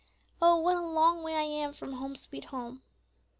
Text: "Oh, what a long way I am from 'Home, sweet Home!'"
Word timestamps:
"Oh, 0.41 0.57
what 0.57 0.77
a 0.77 0.81
long 0.81 1.21
way 1.21 1.35
I 1.35 1.43
am 1.43 1.73
from 1.73 1.93
'Home, 1.93 2.15
sweet 2.15 2.45
Home!'" 2.45 2.81